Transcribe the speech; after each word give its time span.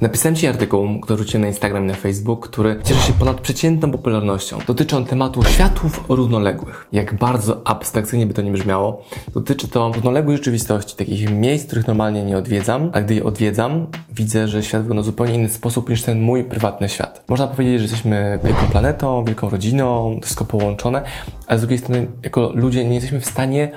Napisałem 0.00 0.36
Ci 0.36 0.46
artykuł, 0.46 1.00
który 1.00 1.18
rzuciłem 1.18 1.42
na 1.42 1.48
Instagram 1.48 1.84
i 1.84 1.86
na 1.86 1.94
Facebook, 1.94 2.48
który 2.48 2.80
cieszy 2.84 3.06
się 3.06 3.12
ponad 3.12 3.40
przeciętną 3.40 3.90
popularnością. 3.90 4.58
Dotyczy 4.66 4.96
on 4.96 5.04
tematu 5.04 5.44
światów 5.44 6.04
równoległych. 6.08 6.88
Jak 6.92 7.14
bardzo 7.14 7.66
abstrakcyjnie 7.66 8.26
by 8.26 8.34
to 8.34 8.42
nie 8.42 8.50
brzmiało, 8.50 9.02
dotyczy 9.34 9.68
to 9.68 9.92
równoległej 9.92 10.36
rzeczywistości, 10.36 10.96
takich 10.96 11.30
miejsc, 11.30 11.66
których 11.66 11.86
normalnie 11.86 12.24
nie 12.24 12.38
odwiedzam, 12.38 12.90
a 12.92 13.00
gdy 13.00 13.14
je 13.14 13.24
odwiedzam, 13.24 13.86
widzę, 14.14 14.48
że 14.48 14.62
świat 14.62 14.82
wygląda 14.82 15.02
zupełnie 15.02 15.34
inny 15.34 15.48
sposób 15.48 15.88
niż 15.88 16.02
ten 16.02 16.20
mój 16.20 16.44
prywatny 16.44 16.88
świat. 16.88 17.24
Można 17.28 17.46
powiedzieć, 17.46 17.78
że 17.78 17.82
jesteśmy 17.82 18.38
wielką 18.44 18.66
planetą, 18.66 19.24
wielką 19.24 19.50
rodziną, 19.50 20.18
wszystko 20.22 20.44
połączone, 20.44 21.02
ale 21.46 21.58
z 21.58 21.62
drugiej 21.62 21.78
strony, 21.78 22.06
jako 22.22 22.52
ludzie 22.54 22.84
nie 22.84 22.94
jesteśmy 22.94 23.20
w 23.20 23.26
stanie 23.26 23.72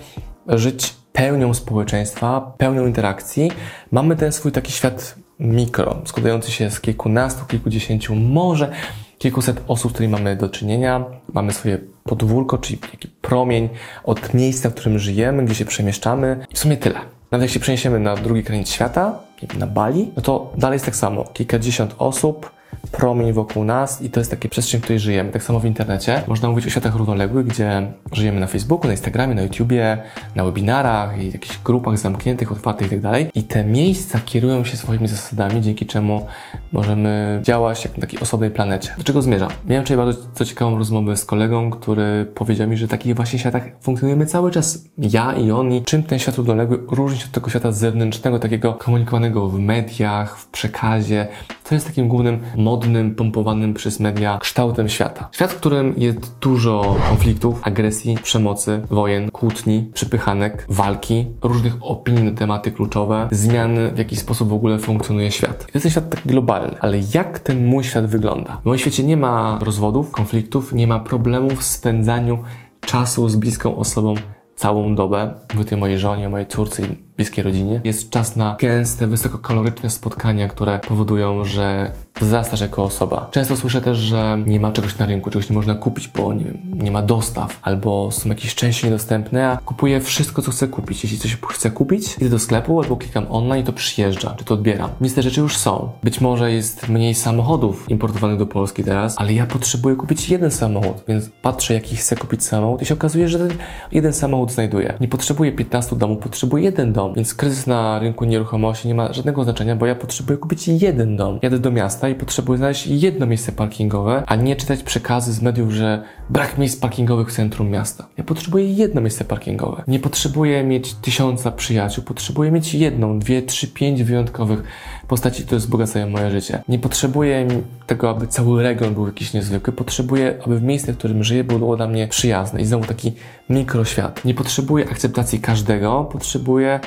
żyć 0.47 1.02
pełnią 1.13 1.53
społeczeństwa, 1.53 2.53
pełnią 2.57 2.87
interakcji. 2.87 3.51
Mamy 3.91 4.15
ten 4.15 4.31
swój 4.31 4.51
taki 4.51 4.71
świat 4.71 5.15
mikro, 5.39 6.01
składający 6.05 6.51
się 6.51 6.71
z 6.71 6.81
kilkunastu, 6.81 7.45
kilkudziesięciu, 7.45 8.15
może 8.15 8.71
kilkuset 9.17 9.61
osób, 9.67 9.91
z 9.91 9.93
którymi 9.93 10.13
mamy 10.13 10.35
do 10.35 10.49
czynienia. 10.49 11.05
Mamy 11.33 11.53
swoje 11.53 11.79
podwórko, 12.03 12.57
czyli 12.57 12.77
taki 12.77 13.07
promień 13.07 13.69
od 14.03 14.33
miejsca, 14.33 14.69
w 14.69 14.73
którym 14.73 14.99
żyjemy, 14.99 15.45
gdzie 15.45 15.55
się 15.55 15.65
przemieszczamy. 15.65 16.45
I 16.51 16.55
w 16.55 16.59
sumie 16.59 16.77
tyle. 16.77 16.99
Nawet 17.31 17.45
jak 17.45 17.53
się 17.53 17.59
przeniesiemy 17.59 17.99
na 17.99 18.15
drugi 18.15 18.43
kraniec 18.43 18.69
świata, 18.69 19.19
na 19.57 19.67
Bali, 19.67 20.11
no 20.15 20.21
to 20.21 20.53
dalej 20.57 20.75
jest 20.75 20.85
tak 20.85 20.95
samo. 20.95 21.23
Kilkadziesiąt 21.23 21.95
osób, 21.97 22.51
promień 22.91 23.33
wokół 23.33 23.63
nas 23.63 24.01
i 24.01 24.09
to 24.09 24.19
jest 24.19 24.31
takie 24.31 24.49
przestrzeń, 24.49 24.79
w 24.79 24.83
której 24.83 24.99
żyjemy. 24.99 25.31
Tak 25.31 25.43
samo 25.43 25.59
w 25.59 25.65
internecie. 25.65 26.21
Można 26.27 26.49
mówić 26.49 26.67
o 26.67 26.69
światach 26.69 26.95
równoległych, 26.95 27.47
gdzie 27.47 27.91
żyjemy 28.11 28.39
na 28.39 28.47
Facebooku, 28.47 28.87
na 28.87 28.93
Instagramie, 28.93 29.35
na 29.35 29.41
YouTubie, 29.41 29.97
na 30.35 30.45
webinarach 30.45 31.21
i 31.21 31.31
jakichś 31.31 31.57
grupach 31.57 31.97
zamkniętych, 31.97 32.51
otwartych 32.51 32.91
itd. 32.91 33.11
Tak 33.11 33.35
I 33.35 33.43
te 33.43 33.63
miejsca 33.63 34.19
kierują 34.25 34.63
się 34.63 34.77
swoimi 34.77 35.07
zasadami, 35.07 35.61
dzięki 35.61 35.85
czemu 35.85 36.25
możemy 36.71 37.39
działać 37.43 37.85
jak 37.85 37.97
na 37.97 38.01
takiej 38.01 38.19
osobnej 38.19 38.51
planecie. 38.51 38.93
Do 38.97 39.03
czego 39.03 39.21
zmierzam? 39.21 39.49
Miałem 39.67 39.85
wczoraj 39.85 40.05
bardzo 40.05 40.21
co 40.33 40.45
ciekawą 40.45 40.77
rozmowę 40.77 41.17
z 41.17 41.25
kolegą, 41.25 41.69
który 41.69 42.25
powiedział 42.35 42.67
mi, 42.67 42.77
że 42.77 42.87
w 42.87 42.89
takich 42.89 43.15
właśnie 43.15 43.39
światach 43.39 43.63
funkcjonujemy 43.81 44.25
cały 44.25 44.51
czas. 44.51 44.85
Ja 44.97 45.33
i 45.33 45.51
on 45.51 45.71
i 45.71 45.83
czym 45.83 46.03
ten 46.03 46.19
świat 46.19 46.35
równoległy 46.35 46.79
różni 46.91 47.19
się 47.19 47.25
od 47.25 47.31
tego 47.31 47.49
świata 47.49 47.71
zewnętrznego, 47.71 48.39
takiego 48.39 48.73
komunikowanego 48.73 49.49
w 49.49 49.59
mediach, 49.59 50.37
w 50.37 50.47
przekazie, 50.47 51.27
jest 51.73 51.87
takim 51.87 52.07
głównym 52.07 52.39
modnym, 52.55 53.15
pompowanym 53.15 53.73
przez 53.73 53.99
media 53.99 54.37
kształtem 54.41 54.89
świata. 54.89 55.29
Świat, 55.31 55.51
w 55.51 55.55
którym 55.55 55.93
jest 55.97 56.39
dużo 56.39 56.95
konfliktów, 57.09 57.59
agresji, 57.63 58.17
przemocy, 58.23 58.81
wojen, 58.89 59.31
kłótni, 59.31 59.91
przypychanek, 59.93 60.65
walki, 60.69 61.25
różnych 61.41 61.73
opinii 61.81 62.23
na 62.23 62.31
tematy 62.31 62.71
kluczowe, 62.71 63.27
zmian 63.31 63.77
w 63.95 63.97
jaki 63.97 64.15
sposób 64.15 64.49
w 64.49 64.53
ogóle 64.53 64.79
funkcjonuje 64.79 65.31
świat. 65.31 65.65
I 65.69 65.71
to 65.71 65.77
jest 65.77 65.89
świat 65.89 66.09
taki 66.09 66.29
globalny, 66.29 66.75
ale 66.79 66.97
jak 67.13 67.39
ten 67.39 67.65
mój 67.65 67.83
świat 67.83 68.05
wygląda? 68.05 68.57
W 68.61 68.65
moim 68.65 68.79
świecie 68.79 69.03
nie 69.03 69.17
ma 69.17 69.59
rozwodów, 69.61 70.11
konfliktów, 70.11 70.73
nie 70.73 70.87
ma 70.87 70.99
problemów 70.99 71.59
w 71.59 71.63
spędzaniu 71.63 72.43
czasu 72.81 73.29
z 73.29 73.35
bliską 73.35 73.75
osobą 73.75 74.15
całą 74.55 74.95
dobę. 74.95 75.33
Mówię 75.53 75.63
tutaj 75.63 75.79
mojej 75.79 75.99
żonie, 75.99 76.29
mojej 76.29 76.47
córce 76.47 76.83
bliskiej 77.17 77.43
rodzinie. 77.43 77.81
Jest 77.83 78.09
czas 78.09 78.35
na 78.35 78.55
gęste, 78.59 79.07
wysokokaloryczne 79.07 79.89
spotkania, 79.89 80.47
które 80.47 80.79
powodują, 80.79 81.45
że 81.45 81.91
wzrastasz 82.21 82.61
jako 82.61 82.83
osoba. 82.83 83.27
Często 83.31 83.57
słyszę 83.57 83.81
też, 83.81 83.97
że 83.97 84.37
nie 84.45 84.59
ma 84.59 84.71
czegoś 84.71 84.97
na 84.97 85.05
rynku, 85.05 85.29
czegoś 85.29 85.49
nie 85.49 85.55
można 85.55 85.75
kupić, 85.75 86.07
bo 86.07 86.33
nie, 86.33 86.45
wiem, 86.45 86.57
nie 86.73 86.91
ma 86.91 87.01
dostaw, 87.01 87.59
albo 87.61 88.11
są 88.11 88.29
jakieś 88.29 88.55
części 88.55 88.85
niedostępne, 88.85 89.49
a 89.49 89.57
kupuję 89.57 90.01
wszystko, 90.01 90.41
co 90.41 90.51
chcę 90.51 90.67
kupić. 90.67 91.03
Jeśli 91.03 91.19
coś 91.19 91.37
chcę 91.49 91.71
kupić, 91.71 92.17
idę 92.17 92.29
do 92.29 92.39
sklepu 92.39 92.81
albo 92.81 92.97
klikam 92.97 93.25
online 93.29 93.61
i 93.61 93.65
to 93.65 93.73
przyjeżdża, 93.73 94.35
czy 94.37 94.45
to 94.45 94.53
odbieram. 94.53 94.89
Więc 95.01 95.15
te 95.15 95.21
rzeczy 95.21 95.41
już 95.41 95.57
są. 95.57 95.89
Być 96.03 96.21
może 96.21 96.51
jest 96.51 96.89
mniej 96.89 97.15
samochodów 97.15 97.89
importowanych 97.89 98.37
do 98.37 98.45
Polski 98.45 98.83
teraz, 98.83 99.15
ale 99.17 99.33
ja 99.33 99.45
potrzebuję 99.45 99.95
kupić 99.95 100.29
jeden 100.29 100.51
samochód, 100.51 101.03
więc 101.07 101.29
patrzę, 101.41 101.73
jaki 101.73 101.95
chcę 101.95 102.15
kupić 102.15 102.43
samochód 102.43 102.81
i 102.81 102.85
się 102.85 102.93
okazuje, 102.93 103.29
że 103.29 103.39
ten 103.39 103.57
jeden 103.91 104.13
samochód 104.13 104.51
znajduję. 104.51 104.93
Nie 105.01 105.07
potrzebuję 105.07 105.51
15 105.51 105.95
domów, 105.95 106.19
potrzebuję 106.19 106.63
jeden 106.63 106.93
dom 106.93 107.02
dom. 107.03 107.13
Więc 107.15 107.33
kryzys 107.33 107.67
na 107.67 107.99
rynku 107.99 108.25
nieruchomości 108.25 108.87
nie 108.87 108.95
ma 108.95 109.13
żadnego 109.13 109.43
znaczenia, 109.43 109.75
bo 109.75 109.85
ja 109.85 109.95
potrzebuję 109.95 110.37
kupić 110.37 110.67
jeden 110.67 111.17
dom. 111.17 111.39
Jadę 111.41 111.59
do 111.59 111.71
miasta 111.71 112.09
i 112.09 112.15
potrzebuję 112.15 112.57
znaleźć 112.57 112.87
jedno 112.87 113.25
miejsce 113.25 113.51
parkingowe, 113.51 114.23
a 114.27 114.35
nie 114.35 114.55
czytać 114.55 114.83
przekazy 114.83 115.33
z 115.33 115.41
mediów, 115.41 115.71
że 115.71 116.03
brak 116.29 116.57
miejsc 116.57 116.79
parkingowych 116.79 117.29
w 117.29 117.35
centrum 117.35 117.69
miasta. 117.69 118.07
Ja 118.17 118.23
potrzebuję 118.23 118.73
jedno 118.73 119.01
miejsce 119.01 119.25
parkingowe. 119.25 119.83
Nie 119.87 119.99
potrzebuję 119.99 120.63
mieć 120.63 120.93
tysiąca 120.93 121.51
przyjaciół, 121.51 122.03
potrzebuję 122.03 122.51
mieć 122.51 122.73
jedną, 122.73 123.19
dwie, 123.19 123.41
trzy, 123.41 123.67
pięć 123.67 124.03
wyjątkowych 124.03 124.63
postaci, 125.07 125.43
które 125.43 125.59
wzbogacają 125.59 126.09
moje 126.09 126.31
życie. 126.31 126.63
Nie 126.67 126.79
potrzebuję 126.79 127.47
tego, 127.87 128.09
aby 128.09 128.27
cały 128.27 128.63
region 128.63 128.93
był 128.93 129.05
jakiś 129.05 129.33
niezwykły. 129.33 129.73
Potrzebuję, 129.73 130.39
aby 130.45 130.59
w 130.59 130.63
miejscu, 130.63 130.93
w 130.93 130.97
którym 130.97 131.23
żyję, 131.23 131.43
było 131.43 131.77
dla 131.77 131.87
mnie 131.87 132.07
przyjazne 132.07 132.61
i 132.61 132.65
znowu 132.65 132.85
taki 132.85 133.11
mikroświat. 133.49 134.25
Nie 134.25 134.33
potrzebuję 134.33 134.89
akceptacji 134.89 135.39
każdego, 135.39 136.03
potrzebuję 136.11 136.79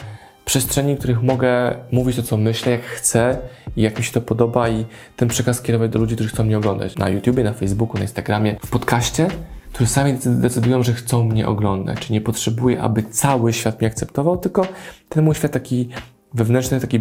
przestrzeni, 0.47 0.95
w 0.95 0.99
których 0.99 1.23
mogę 1.23 1.75
mówić 1.93 2.17
to, 2.17 2.23
co 2.23 2.37
myślę, 2.37 2.73
jak 2.73 2.83
chcę 2.83 3.39
i 3.77 3.83
jak 3.83 3.99
mi 3.99 4.05
się 4.05 4.13
to 4.13 4.21
podoba 4.21 4.69
i 4.69 4.85
ten 5.17 5.29
przekaz 5.29 5.63
kierować 5.63 5.91
do 5.91 5.99
ludzi, 5.99 6.15
którzy 6.15 6.31
chcą 6.31 6.45
mnie 6.45 6.59
oglądać. 6.59 6.97
Na 6.97 7.09
YouTubie, 7.09 7.45
na 7.45 7.53
Facebooku, 7.53 7.97
na 7.97 8.03
Instagramie, 8.03 8.57
w 8.67 8.71
podcaście, 8.71 9.29
którzy 9.73 9.91
sami 9.91 10.19
decydują, 10.25 10.83
że 10.83 10.93
chcą 10.93 11.25
mnie 11.25 11.49
oglądać. 11.49 11.99
Czy 11.99 12.13
nie 12.13 12.21
potrzebuję, 12.21 12.81
aby 12.81 13.03
cały 13.03 13.53
świat 13.53 13.81
mnie 13.81 13.89
akceptował, 13.89 14.37
tylko 14.37 14.67
ten 15.09 15.25
mój 15.25 15.35
świat 15.35 15.53
taki 15.53 15.89
wewnętrzny 16.37 16.81
taki 16.81 17.01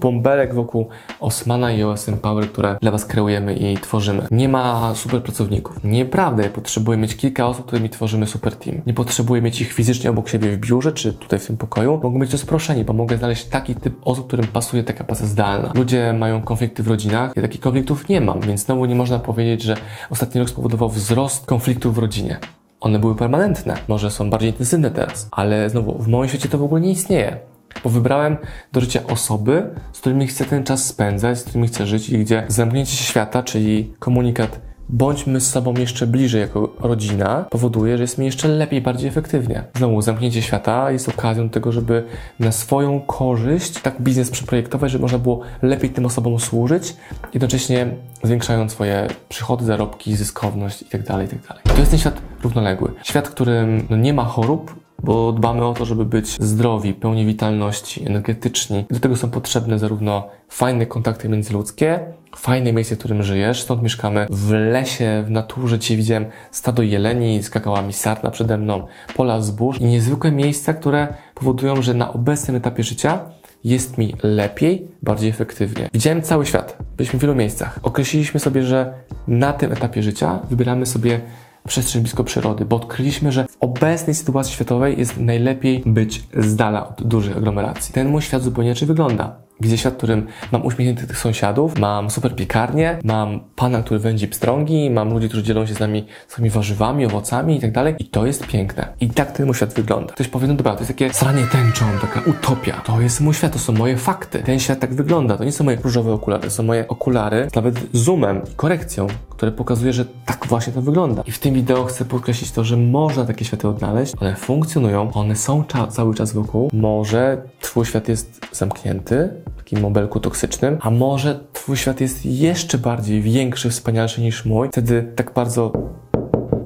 bąbelek 0.00 0.54
wokół 0.54 0.88
Osmana 1.20 1.72
i 1.72 1.82
OSM 1.82 2.16
Power, 2.16 2.48
które 2.48 2.76
dla 2.80 2.90
Was 2.90 3.04
kreujemy 3.04 3.54
i 3.54 3.76
tworzymy. 3.76 4.26
Nie 4.30 4.48
ma 4.48 4.94
super 4.94 5.22
pracowników. 5.22 5.84
Nieprawda, 5.84 6.42
ja 6.42 6.50
potrzebuję 6.50 6.98
mieć 6.98 7.16
kilka 7.16 7.46
osób, 7.46 7.66
którymi 7.66 7.90
tworzymy 7.90 8.26
super 8.26 8.56
team. 8.56 8.80
Nie 8.86 8.94
potrzebuję 8.94 9.42
mieć 9.42 9.60
ich 9.60 9.72
fizycznie 9.72 10.10
obok 10.10 10.28
siebie 10.28 10.50
w 10.50 10.58
biurze, 10.58 10.92
czy 10.92 11.12
tutaj 11.12 11.38
w 11.38 11.46
tym 11.46 11.56
pokoju. 11.56 12.00
Mogą 12.02 12.18
być 12.18 12.32
rozproszeni, 12.32 12.84
bo 12.84 12.92
mogę 12.92 13.16
znaleźć 13.18 13.44
taki 13.44 13.74
typ 13.74 13.94
osób, 14.04 14.26
którym 14.26 14.46
pasuje 14.46 14.84
taka 14.84 15.04
praca 15.04 15.26
zdalna. 15.26 15.72
Ludzie 15.74 16.12
mają 16.12 16.42
konflikty 16.42 16.82
w 16.82 16.88
rodzinach, 16.88 17.32
ja 17.36 17.42
takich 17.42 17.60
konfliktów 17.60 18.08
nie 18.08 18.20
mam, 18.20 18.40
więc 18.40 18.64
znowu 18.64 18.84
nie 18.84 18.94
można 18.94 19.18
powiedzieć, 19.18 19.62
że 19.62 19.76
ostatni 20.10 20.40
rok 20.40 20.50
spowodował 20.50 20.88
wzrost 20.88 21.46
konfliktów 21.46 21.94
w 21.94 21.98
rodzinie 21.98 22.38
one 22.82 22.98
były 22.98 23.14
permanentne. 23.14 23.76
Może 23.88 24.10
są 24.10 24.30
bardziej 24.30 24.50
intensywne 24.50 24.90
teraz, 24.90 25.28
ale 25.30 25.70
znowu 25.70 25.98
w 25.98 26.08
moim 26.08 26.28
świecie 26.28 26.48
to 26.48 26.58
w 26.58 26.62
ogóle 26.62 26.80
nie 26.80 26.90
istnieje. 26.90 27.51
Bo 27.84 27.90
wybrałem 27.90 28.36
do 28.72 28.80
życia 28.80 29.00
osoby, 29.06 29.70
z 29.92 30.00
którymi 30.00 30.26
chcę 30.26 30.44
ten 30.44 30.64
czas 30.64 30.86
spędzać, 30.86 31.38
z 31.38 31.42
którymi 31.42 31.68
chcę 31.68 31.86
żyć 31.86 32.08
i 32.10 32.18
gdzie 32.18 32.44
zamknięcie 32.48 32.96
się 32.96 33.04
świata, 33.04 33.42
czyli 33.42 33.94
komunikat 33.98 34.60
bądźmy 34.92 35.40
z 35.40 35.50
sobą 35.50 35.74
jeszcze 35.74 36.06
bliżej 36.06 36.40
jako 36.40 36.72
rodzina, 36.80 37.44
powoduje, 37.50 37.96
że 37.96 38.02
jest 38.02 38.18
mi 38.18 38.26
jeszcze 38.26 38.48
lepiej, 38.48 38.80
bardziej 38.80 39.08
efektywnie. 39.08 39.64
Znowu, 39.76 40.02
zamknięcie 40.02 40.42
świata 40.42 40.90
jest 40.90 41.08
okazją 41.08 41.48
do 41.48 41.54
tego, 41.54 41.72
żeby 41.72 42.04
na 42.40 42.52
swoją 42.52 43.00
korzyść 43.00 43.80
tak 43.80 44.00
biznes 44.02 44.30
przeprojektować, 44.30 44.92
żeby 44.92 45.02
można 45.02 45.18
było 45.18 45.40
lepiej 45.62 45.90
tym 45.90 46.06
osobom 46.06 46.40
służyć, 46.40 46.96
jednocześnie 47.34 47.86
zwiększając 48.22 48.72
swoje 48.72 49.08
przychody, 49.28 49.64
zarobki, 49.64 50.16
zyskowność 50.16 50.82
itd. 50.82 51.04
Tak 51.04 51.20
itd. 51.20 51.42
Tak 51.48 51.72
to 51.74 51.78
jest 51.78 51.90
ten 51.90 52.00
świat 52.00 52.22
równoległy. 52.42 52.92
Świat, 53.02 53.28
w 53.28 53.30
którym 53.30 53.86
no, 53.90 53.96
nie 53.96 54.14
ma 54.14 54.24
chorób, 54.24 54.81
bo 55.02 55.32
dbamy 55.32 55.64
o 55.64 55.74
to, 55.74 55.84
żeby 55.84 56.04
być 56.04 56.26
zdrowi, 56.40 56.94
pełni 56.94 57.26
witalności, 57.26 58.06
energetyczni. 58.06 58.84
Do 58.90 59.00
tego 59.00 59.16
są 59.16 59.30
potrzebne 59.30 59.78
zarówno 59.78 60.28
fajne 60.48 60.86
kontakty 60.86 61.28
międzyludzkie, 61.28 62.00
fajne 62.36 62.72
miejsce, 62.72 62.94
w 62.94 62.98
którym 62.98 63.22
żyjesz. 63.22 63.62
Stąd 63.62 63.82
mieszkamy 63.82 64.26
w 64.30 64.50
lesie, 64.50 65.24
w 65.26 65.30
naturze. 65.30 65.78
Dzisiaj 65.78 65.96
widziałem 65.96 66.26
stado 66.50 66.82
jeleni, 66.82 67.42
skakała 67.42 67.82
mi 67.82 67.92
sarna 67.92 68.30
przede 68.30 68.58
mną, 68.58 68.86
pola 69.16 69.40
zbóż 69.40 69.80
i 69.80 69.84
niezwykłe 69.84 70.32
miejsca, 70.32 70.74
które 70.74 71.14
powodują, 71.34 71.82
że 71.82 71.94
na 71.94 72.12
obecnym 72.12 72.56
etapie 72.56 72.82
życia 72.82 73.20
jest 73.64 73.98
mi 73.98 74.14
lepiej, 74.22 74.88
bardziej 75.02 75.30
efektywnie. 75.30 75.88
Widziałem 75.92 76.22
cały 76.22 76.46
świat. 76.46 76.78
Byliśmy 76.96 77.18
w 77.18 77.22
wielu 77.22 77.34
miejscach. 77.34 77.78
Określiliśmy 77.82 78.40
sobie, 78.40 78.62
że 78.62 78.94
na 79.28 79.52
tym 79.52 79.72
etapie 79.72 80.02
życia 80.02 80.38
wybieramy 80.50 80.86
sobie 80.86 81.20
przestrzeń 81.68 82.02
blisko 82.02 82.24
przyrody, 82.24 82.64
bo 82.64 82.76
odkryliśmy, 82.76 83.32
że 83.32 83.44
w 83.44 83.56
obecnej 83.60 84.14
sytuacji 84.14 84.54
światowej 84.54 84.98
jest 84.98 85.16
najlepiej 85.20 85.82
być 85.86 86.22
z 86.36 86.56
dala 86.56 86.88
od 86.88 87.02
dużych 87.02 87.36
aglomeracji. 87.36 87.94
Ten 87.94 88.08
mój 88.08 88.22
świat 88.22 88.42
zupełnie 88.42 88.70
inaczej 88.70 88.88
wygląda. 88.88 89.42
Widzę 89.60 89.78
świat, 89.78 89.94
w 89.94 89.96
którym 89.96 90.26
mam 90.52 90.66
uśmiechniętych 90.66 91.18
sąsiadów, 91.18 91.78
mam 91.78 92.10
super 92.10 92.36
piekarnię, 92.36 92.98
mam 93.04 93.40
pana, 93.56 93.82
który 93.82 94.00
wędzi 94.00 94.28
pstrągi, 94.28 94.90
mam 94.90 95.12
ludzi, 95.12 95.28
którzy 95.28 95.42
dzielą 95.42 95.66
się 95.66 95.74
z 95.74 95.80
nami 95.80 96.06
swoimi 96.28 96.50
warzywami, 96.50 97.06
owocami 97.06 97.56
i 97.56 97.60
tak 97.60 97.72
dalej. 97.72 97.94
I 97.98 98.04
to 98.04 98.26
jest 98.26 98.46
piękne. 98.46 98.88
I 99.00 99.10
tak 99.10 99.32
ten 99.32 99.46
mój 99.46 99.54
świat 99.54 99.74
wygląda. 99.74 100.12
Ktoś 100.12 100.28
powie, 100.28 100.46
no 100.46 100.54
dobra, 100.54 100.72
to 100.72 100.78
jest 100.78 100.88
takie 100.88 101.12
sranie 101.12 101.46
tęczą, 101.52 101.84
taka 102.00 102.30
utopia. 102.30 102.72
To 102.84 103.00
jest 103.00 103.20
mój 103.20 103.34
świat, 103.34 103.52
to 103.52 103.58
są 103.58 103.72
moje 103.72 103.96
fakty. 103.96 104.38
Ten 104.38 104.60
świat 104.60 104.80
tak 104.80 104.94
wygląda. 104.94 105.36
To 105.36 105.44
nie 105.44 105.52
są 105.52 105.64
moje 105.64 105.76
różowe 105.76 106.12
okulary, 106.12 106.42
to 106.42 106.50
są 106.50 106.62
moje 106.62 106.88
okulary 106.88 107.48
nawet 107.54 107.74
zoomem 107.92 108.40
i 108.52 108.54
korekcją, 108.54 109.06
które 109.42 109.52
pokazuje, 109.52 109.92
że 109.92 110.04
tak 110.26 110.46
właśnie 110.46 110.72
to 110.72 110.82
wygląda. 110.82 111.22
I 111.26 111.30
w 111.32 111.38
tym 111.38 111.54
wideo 111.54 111.84
chcę 111.84 112.04
podkreślić 112.04 112.52
to, 112.52 112.64
że 112.64 112.76
można 112.76 113.24
takie 113.24 113.44
świat 113.44 113.62
światy 113.62 113.68
odnaleźć. 113.68 114.14
One 114.20 114.36
funkcjonują, 114.36 115.12
one 115.12 115.36
są 115.36 115.62
cza- 115.62 115.88
cały 115.88 116.14
czas 116.14 116.32
wokół. 116.32 116.70
Może 116.72 117.42
twój 117.60 117.86
świat 117.86 118.08
jest 118.08 118.40
zamknięty, 118.52 119.28
w 119.54 119.56
takim 119.56 119.80
mobelku 119.80 120.20
toksycznym, 120.20 120.78
a 120.80 120.90
może 120.90 121.40
twój 121.52 121.76
świat 121.76 122.00
jest 122.00 122.26
jeszcze 122.26 122.78
bardziej 122.78 123.22
większy, 123.22 123.70
wspanialszy 123.70 124.20
niż 124.20 124.44
mój. 124.44 124.68
Wtedy 124.68 125.12
tak 125.16 125.32
bardzo 125.34 125.72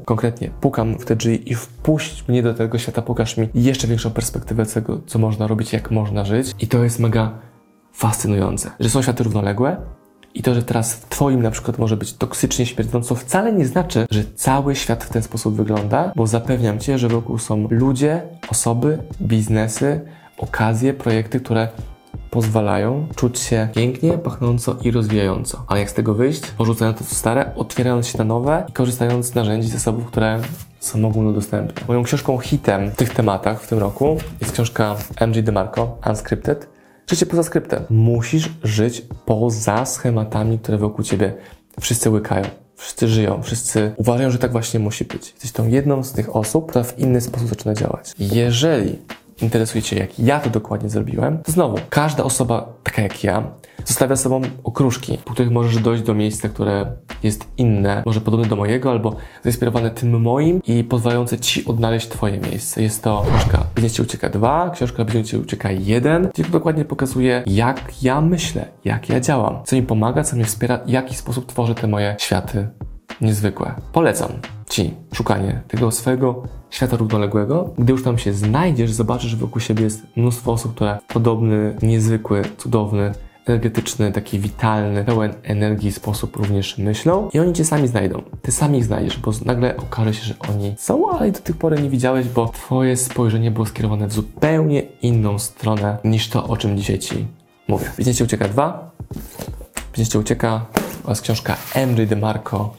konkretnie 0.05 0.51
pukam 0.61 0.99
w 0.99 1.05
te 1.05 1.17
drzwi 1.17 1.53
i 1.53 1.55
wpuść 1.55 2.29
mnie 2.29 2.43
do 2.43 2.55
tego 2.55 2.79
świata, 2.79 3.03
pokaż 3.03 3.37
mi 3.37 3.49
jeszcze 3.55 3.87
większą 3.87 4.11
perspektywę 4.11 4.67
tego, 4.67 5.01
co 5.07 5.19
można 5.19 5.47
robić, 5.47 5.73
jak 5.73 5.91
można 5.91 6.25
żyć. 6.25 6.55
I 6.61 6.67
to 6.69 6.85
jest 6.85 7.01
mega 7.01 7.39
fascynujące, 7.93 8.71
że 8.81 8.91
są 8.91 9.03
światy 9.03 9.25
równoległe 9.25 9.77
i 10.37 10.43
to, 10.43 10.55
że 10.55 10.63
teraz 10.63 10.95
w 10.95 11.09
Twoim 11.09 11.43
na 11.43 11.51
przykład 11.51 11.79
może 11.79 11.97
być 11.97 12.13
toksycznie 12.13 12.67
śmierdząco, 12.67 13.15
wcale 13.15 13.53
nie 13.53 13.67
znaczy, 13.67 14.07
że 14.11 14.25
cały 14.35 14.77
świat 14.77 15.05
w 15.05 15.09
ten 15.09 15.23
sposób 15.23 15.57
wygląda, 15.57 16.13
bo 16.17 16.27
zapewniam 16.27 16.79
Cię, 16.79 16.99
że 16.99 17.09
wokół 17.09 17.39
są 17.39 17.69
ludzie, 17.71 18.23
osoby, 18.49 18.99
biznesy, 19.23 20.01
okazje, 20.39 20.95
projekty, 20.95 21.41
które 21.41 21.69
pozwalają 22.31 23.07
czuć 23.17 23.39
się 23.39 23.69
pięknie, 23.75 24.19
pachnąco 24.19 24.77
i 24.83 24.91
rozwijająco. 24.91 25.65
Ale 25.67 25.81
jak 25.81 25.91
z 25.91 25.95
tego 25.95 26.15
wyjść? 26.15 26.41
Porzucając 26.47 26.99
to 26.99 27.05
co 27.05 27.15
stare, 27.15 27.55
otwierając 27.55 28.07
się 28.07 28.19
na 28.19 28.25
nowe 28.25 28.65
i 28.69 28.73
korzystając 28.73 29.27
z 29.27 29.35
narzędzi, 29.35 29.69
zasobów, 29.69 30.07
które 30.07 30.41
są 30.81 31.05
ogólnodostępne. 31.05 31.83
Moją 31.89 32.03
książką 32.03 32.39
hitem 32.39 32.91
w 32.91 32.97
tych 32.97 33.15
tematach 33.15 33.63
w 33.63 33.69
tym 33.69 33.79
roku 33.79 34.17
jest 34.41 34.53
książka 34.53 34.97
MJ 35.27 35.41
DeMarco, 35.41 35.99
Unscripted. 36.07 36.76
Życie 37.11 37.27
poza 37.27 37.43
skryptem. 37.43 37.83
Musisz 37.91 38.49
żyć 38.63 39.03
poza 39.27 39.87
schematami, 39.87 40.59
które 40.59 40.79
wokół 40.79 41.05
ciebie 41.05 41.35
wszyscy 41.81 42.11
łykają. 42.11 42.45
Wszyscy 42.77 43.09
żyją, 43.09 43.43
wszyscy 43.43 43.93
uważają, 43.97 44.31
że 44.31 44.39
tak 44.39 44.53
właśnie 44.53 44.81
musi 44.81 45.05
być. 45.05 45.31
Jesteś 45.31 45.53
tą 45.53 45.69
jedną 45.69 46.03
z 46.03 46.13
tych 46.13 46.37
osób, 46.37 46.69
która 46.69 46.85
w 46.85 46.99
inny 46.99 47.21
sposób 47.21 47.49
zaczyna 47.49 47.75
działać. 47.75 48.13
Jeżeli 48.19 48.99
interesuje 49.43 49.83
Cię, 49.83 49.99
jak 49.99 50.19
ja 50.19 50.41
to 50.41 50.51
dokładnie 50.51 50.89
zrobiłem, 50.89 51.39
to 51.39 51.53
znowu, 51.53 51.79
każda 51.91 52.25
osoba 52.25 52.69
taka 52.83 53.03
jak 53.03 53.25
ja 53.25 53.43
zostawia 53.85 54.17
sobą 54.17 54.41
okruszki, 54.65 55.19
po 55.25 55.33
których 55.33 55.53
możesz 55.53 55.83
dojść 55.83 56.03
do 56.03 56.15
miejsca, 56.15 56.49
które 56.49 56.87
jest 57.23 57.47
inne, 57.57 58.03
może 58.07 58.21
podobne 58.21 58.47
do 58.47 58.57
mojego, 58.57 58.91
albo 58.91 59.17
zainspirowane 59.43 59.91
tym 59.91 60.21
moim 60.21 60.61
i 60.67 60.85
pozwalające 60.85 61.39
Ci 61.39 61.65
odnaleźć 61.65 62.09
Twoje 62.09 62.39
miejsce. 62.39 62.83
Jest 62.83 63.03
to 63.03 63.25
książka 63.29 63.63
Biznes 63.75 63.93
Ci 63.93 64.03
Ucieka 64.03 64.29
2, 64.29 64.71
książka 64.71 65.05
Biznes 65.05 65.29
Ci 65.29 65.37
Ucieka 65.37 65.71
1, 65.71 66.29
gdzie 66.35 66.45
dokładnie 66.45 66.85
pokazuje, 66.85 67.43
jak 67.47 68.03
ja 68.03 68.21
myślę, 68.21 68.69
jak 68.85 69.09
ja 69.09 69.21
działam, 69.21 69.63
co 69.65 69.77
mi 69.77 69.83
pomaga, 69.83 70.25
co 70.25 70.37
mnie 70.37 70.45
wspiera, 70.45 70.79
w 70.79 70.89
jaki 70.89 71.15
sposób 71.15 71.47
tworzę 71.47 71.75
te 71.75 71.87
moje 71.87 72.17
światy 72.19 72.69
niezwykłe. 73.21 73.75
Polecam 73.93 74.29
Ci 74.69 74.95
szukanie 75.15 75.63
tego 75.69 75.91
swojego 75.91 76.43
świata 76.71 76.97
równoległego. 76.97 77.75
Gdy 77.79 77.93
już 77.93 78.03
tam 78.03 78.19
się 78.19 78.33
znajdziesz, 78.33 78.93
zobaczysz, 78.93 79.31
że 79.31 79.37
wokół 79.37 79.61
siebie 79.61 79.85
jest 79.85 80.07
mnóstwo 80.17 80.53
osób, 80.53 80.75
które 80.75 80.99
podobny, 81.09 81.77
niezwykły, 81.83 82.43
cudowny, 82.59 83.13
energetyczny, 83.47 84.13
taki 84.13 84.39
witalny, 84.39 85.05
pełen 85.05 85.35
energii 85.43 85.93
sposób 85.93 86.37
również 86.37 86.79
myślą 86.79 87.31
i 87.33 87.39
oni 87.39 87.53
Cię 87.53 87.65
sami 87.65 87.89
znajdą. 87.89 88.23
Ty 88.43 88.53
sami 88.53 88.79
ich 88.79 88.85
znajdziesz, 88.85 89.19
bo 89.19 89.33
nagle 89.45 89.77
okaże 89.77 90.15
się, 90.15 90.25
że 90.25 90.35
oni 90.51 90.75
są, 90.79 91.11
ale 91.11 91.33
do 91.33 91.39
tych 91.39 91.57
pory 91.57 91.83
nie 91.83 91.91
widziałeś, 91.91 92.29
bo 92.29 92.49
Twoje 92.49 92.97
spojrzenie 92.97 93.51
było 93.51 93.67
skierowane 93.67 94.07
w 94.09 94.13
zupełnie 94.13 94.81
inną 95.03 95.39
stronę 95.39 95.99
niż 96.05 96.29
to, 96.29 96.49
o 96.49 96.57
czym 96.57 96.77
dzisiaj 96.77 96.99
Ci 96.99 97.27
mówię. 97.69 97.91
Widzicie 97.99 98.25
Ucieka 98.25 98.49
2, 98.49 98.91
Widzicie 99.97 100.19
Ucieka 100.19 100.67
oraz 101.05 101.21
książka 101.21 101.57
MJ 101.87 102.07
DeMarco 102.07 102.75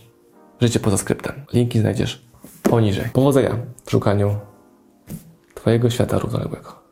Życie 0.62 0.80
poza 0.80 0.98
skryptem. 0.98 1.46
Linki 1.54 1.80
znajdziesz 1.80 2.28
poniżej. 2.64 3.10
Powodzenia 3.14 3.56
w 3.86 3.92
szukaniu 3.92 4.36
Twojego 5.56 5.90
świata 5.90 6.20
równoległego. 6.20 6.87